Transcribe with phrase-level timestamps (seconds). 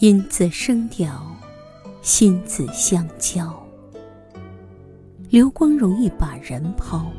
[0.00, 1.10] 音字声调，
[2.02, 3.52] 心字相交。
[5.28, 7.10] 流光容易把人抛，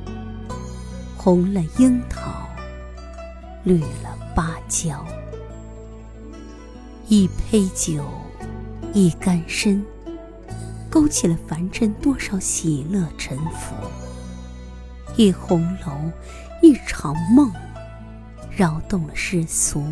[1.18, 2.48] 红了樱桃，
[3.66, 5.06] 绿了芭蕉。
[7.10, 8.02] 一杯酒，
[8.94, 9.86] 一竿身，
[10.90, 13.76] 勾起了凡尘多少喜乐沉浮。
[15.18, 16.10] 一红楼，
[16.62, 17.52] 一场梦，
[18.56, 19.84] 扰动了世俗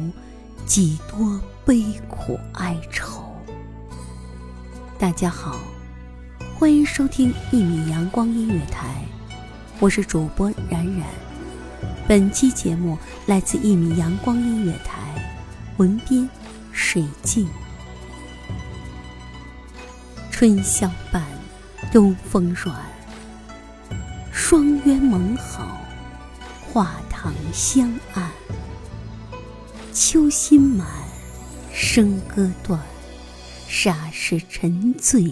[0.65, 1.37] 几多。
[1.67, 3.21] 悲苦哀愁。
[4.97, 5.59] 大家好，
[6.57, 9.03] 欢迎收听一米阳光音乐台，
[9.77, 11.05] 我是主播冉冉。
[12.07, 15.29] 本期节目来自一米阳光音乐台，
[15.75, 16.29] 文编
[16.71, 17.45] 水静。
[20.31, 21.21] 春宵半，
[21.91, 22.77] 东风软，
[24.31, 25.81] 双鸢盟好，
[26.71, 28.31] 画堂香暗。
[29.91, 30.87] 秋心满。
[31.79, 32.81] 笙歌断，
[33.69, 35.31] 霎时沉醉，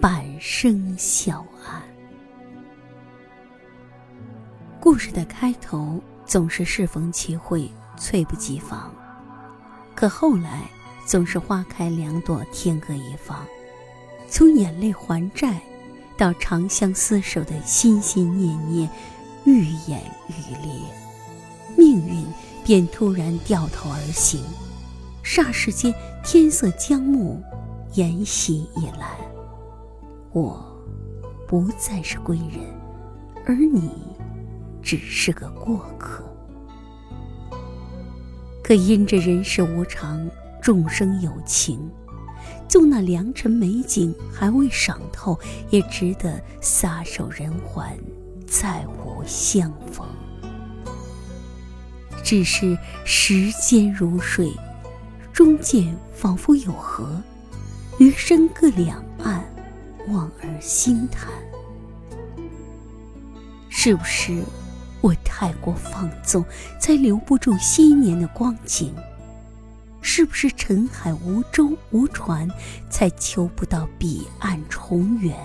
[0.00, 1.80] 半生晓岸。
[4.80, 8.92] 故事的开头总是适逢其会，猝不及防，
[9.94, 10.68] 可后来
[11.06, 13.46] 总是花开两朵，天各一方。
[14.28, 15.62] 从眼泪还债，
[16.16, 18.90] 到长相厮守的心心念念，
[19.44, 20.72] 愈演愈烈，
[21.76, 22.26] 命运
[22.64, 24.42] 便突然掉头而行。
[25.28, 25.94] 霎时间，
[26.24, 27.38] 天色将暮，
[27.92, 29.10] 沿袭一蓝。
[30.32, 30.58] 我
[31.46, 32.64] 不再是归人，
[33.44, 33.90] 而你
[34.82, 36.24] 只是个过客。
[38.64, 40.26] 可因着人世无常，
[40.62, 41.78] 众生有情，
[42.66, 45.38] 纵那良辰美景还未赏透，
[45.68, 47.94] 也值得撒手人寰，
[48.46, 50.06] 再无相逢。
[52.24, 54.50] 只是时间如水。
[55.38, 57.22] 中间仿佛有河，
[58.00, 59.48] 余生各两岸，
[60.08, 61.30] 望而心叹。
[63.68, 64.42] 是不是
[65.00, 66.44] 我太过放纵，
[66.80, 68.92] 才留不住昔年的光景？
[70.02, 72.50] 是不是沉海无舟无船，
[72.90, 75.36] 才求不到彼岸重圆？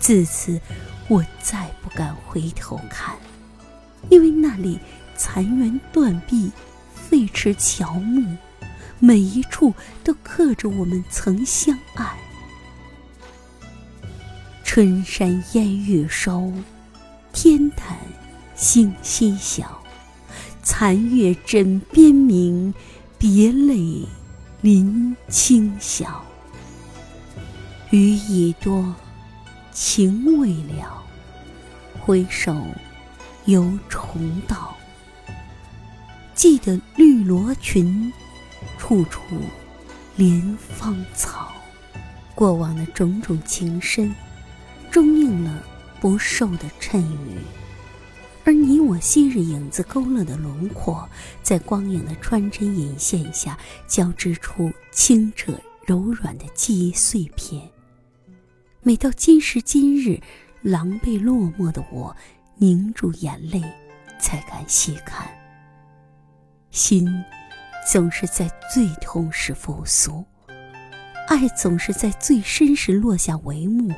[0.00, 0.58] 自此，
[1.08, 3.16] 我再不敢回头看，
[4.08, 4.80] 因为那里
[5.14, 6.50] 残垣断壁，
[6.94, 8.34] 废池乔木。
[8.98, 12.18] 每一处都刻着我们曾相爱。
[14.64, 16.52] 春山烟雨收，
[17.32, 17.98] 天淡
[18.54, 19.82] 星稀小，
[20.62, 22.74] 残月枕边明，
[23.18, 24.06] 别泪
[24.60, 26.24] 临清晓。
[27.90, 28.94] 雨已多，
[29.72, 31.02] 情未了，
[32.00, 32.54] 回首
[33.44, 34.76] 犹重道。
[36.34, 38.12] 记得绿罗裙，
[38.78, 39.20] 处处
[40.16, 41.52] 怜芳草。
[42.34, 44.14] 过往的种种情深，
[44.90, 45.64] 终应了
[46.00, 47.38] 不寿的谶语。
[48.44, 51.08] 而你我昔日影子勾勒的轮廓，
[51.42, 53.58] 在光影的穿针引线下，
[53.88, 57.68] 交织出清澈柔软的记忆碎片。
[58.82, 60.20] 每到今时今日，
[60.62, 62.16] 狼狈落寞的我，
[62.56, 63.60] 凝住眼泪，
[64.20, 65.26] 才敢细看。
[66.70, 67.08] 心，
[67.88, 70.24] 总是在最痛时复苏；
[71.28, 73.94] 爱总是在最深时落下帷幕。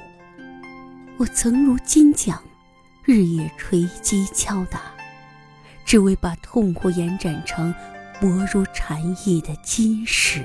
[1.17, 2.39] 我曾如金匠，
[3.03, 4.83] 日夜锤击敲打，
[5.87, 7.75] 只为把痛苦延展成
[8.21, 10.45] 薄如蝉翼的金石。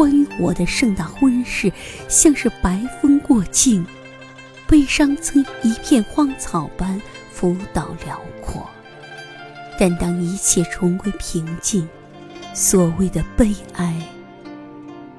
[0.00, 1.70] 关于我的盛大婚事，
[2.08, 3.84] 像是白风过境，
[4.66, 6.98] 悲伤曾一片荒草般
[7.30, 8.66] 浮岛辽阔。
[9.78, 11.86] 但当一切重归平静，
[12.54, 13.94] 所谓的悲哀，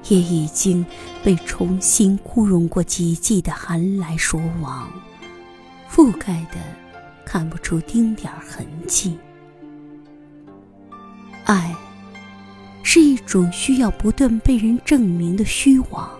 [0.08, 0.84] 也已经
[1.22, 4.90] 被重新枯荣过几季的寒来暑往
[5.88, 6.58] 覆盖的，
[7.24, 9.16] 看不出丁点痕迹。
[11.44, 11.72] 爱。
[12.82, 16.10] 是一种需要不断被人证明的虚妄，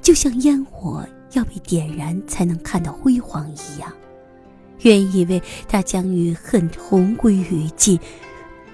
[0.00, 3.92] 就像烟火要被点燃才能看到辉煌一样。
[4.80, 7.98] 原以为他将与恨同归于尽，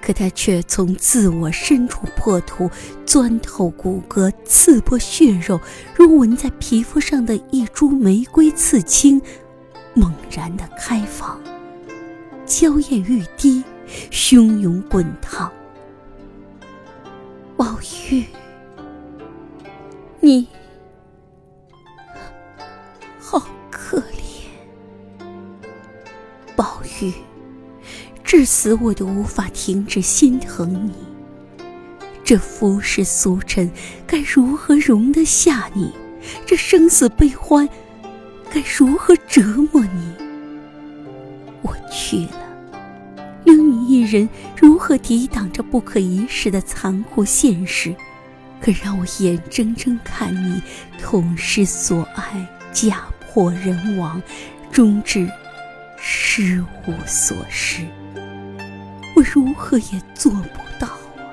[0.01, 2.71] 可他却从自我深处破土，
[3.05, 5.61] 钻透骨骼，刺破血肉，
[5.95, 9.21] 如纹在皮肤上的一株玫瑰刺青，
[9.93, 11.39] 猛然的开放，
[12.47, 13.63] 娇艳欲滴，
[14.11, 15.53] 汹涌滚烫。
[17.59, 17.77] 宝
[18.09, 18.25] 玉，
[20.21, 20.47] 你
[23.19, 25.27] 好可怜。
[26.55, 27.13] 宝玉，
[28.23, 30.95] 至死我都无法停止心疼你。
[32.23, 33.69] 这浮世俗尘
[34.07, 35.93] 该如何容得下你？
[36.47, 37.69] 这生死悲欢
[38.53, 40.15] 该如何折磨你？
[41.63, 42.48] 我去了。
[43.89, 47.97] 一人，如何抵挡这不可一世的残酷现实？
[48.61, 50.63] 可让我眼睁睁看你
[51.01, 54.23] 痛失所爱，家破人亡，
[54.71, 55.27] 终至
[55.97, 57.87] 失无所失。
[59.17, 61.25] 我如何也做不到啊！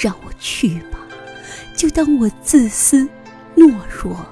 [0.00, 0.98] 让我去吧，
[1.76, 3.08] 就当我自私，
[3.56, 4.24] 懦弱。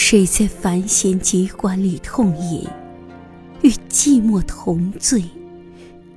[0.00, 2.66] 谁在繁弦急管里痛饮，
[3.62, 5.24] 与寂寞同醉？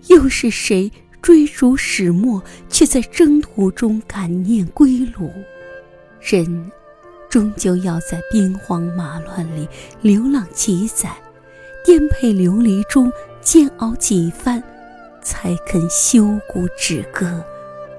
[0.08, 5.32] 又是谁追逐始末，却在征途中感念归路？
[6.22, 6.72] 人
[7.28, 9.68] 终究要在兵荒马乱里
[10.02, 11.12] 流浪几载，
[11.84, 13.12] 颠沛流离中
[13.42, 14.64] 煎熬几番，
[15.24, 17.44] 才肯休鼓止戈，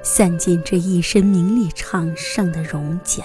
[0.02, 3.24] 散尽这一身名利场上的荣甲。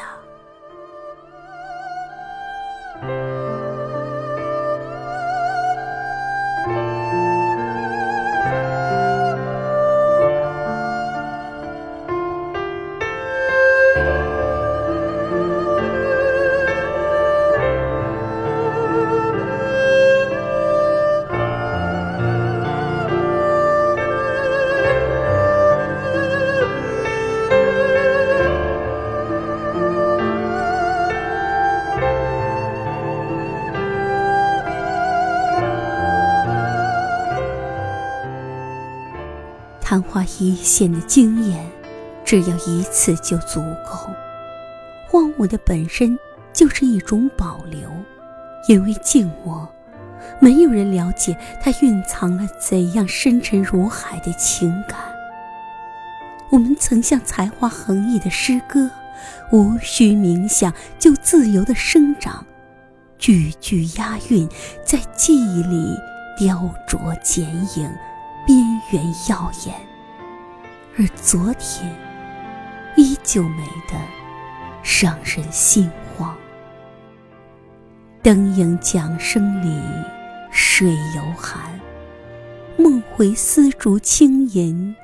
[39.90, 41.66] 昙花一现的经验，
[42.26, 44.12] 只要一次就足够。
[45.08, 46.20] 荒芜的本身
[46.52, 47.90] 就是一种保留，
[48.68, 49.66] 因为静默，
[50.42, 55.00] 没有人了解它蕴藏了怎样深沉如海的情感。
[56.52, 58.92] 我们曾像才华横溢的诗歌，
[59.54, 62.46] 无需冥想就自由的生长，
[63.18, 64.50] 句句押韵，
[64.84, 65.98] 在记忆里
[66.38, 67.46] 雕琢剪
[67.78, 67.90] 影。
[68.48, 69.76] 边缘耀眼，
[70.98, 71.94] 而昨天
[72.96, 73.98] 依旧美得
[74.82, 76.34] 让人心慌。
[78.24, 79.78] 灯影桨声里，
[80.50, 81.78] 水犹寒，
[82.78, 84.96] 梦回丝竹轻吟。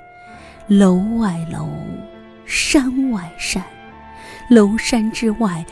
[0.67, 1.67] 楼外楼，
[2.45, 3.61] 山外山，
[4.49, 5.65] 楼山之外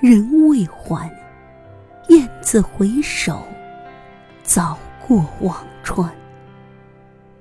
[0.00, 1.10] 人未还。
[2.06, 3.42] 雁字回首，
[4.44, 6.08] 早过忘川。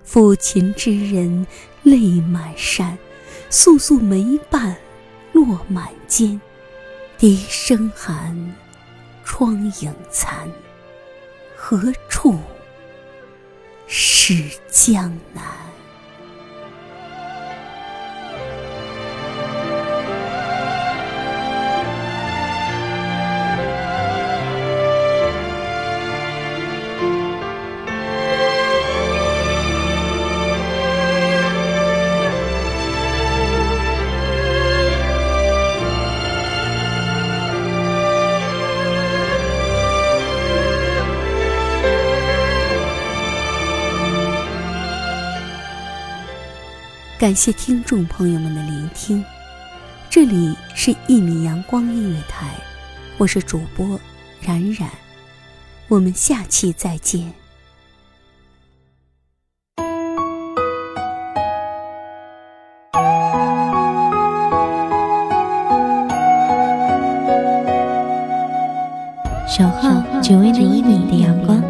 [0.07, 1.45] 抚琴之人
[1.83, 2.97] 泪满衫，
[3.49, 4.75] 簌簌梅瓣
[5.33, 6.39] 落满肩。
[7.17, 8.55] 笛声寒，
[9.23, 10.49] 窗影残，
[11.55, 12.37] 何处
[13.87, 15.43] 是江南？
[47.17, 49.23] 感谢听众朋友们的聆听，
[50.09, 52.47] 这里是《一米阳光音乐台》，
[53.17, 53.97] 我是主播
[54.41, 54.89] 冉冉，
[55.87, 57.31] 我们下期再见。
[69.47, 71.63] 小号只为那一米的阳光，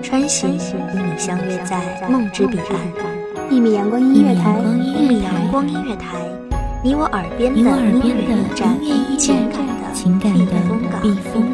[0.00, 3.23] 穿行与你相约在梦之彼岸。
[3.50, 6.18] 一米阳光音乐台，一米阳光音乐台，
[6.82, 8.44] 你我耳边的音乐
[8.82, 9.50] 驿站，
[9.92, 10.46] 情感的
[11.02, 11.53] 避风港。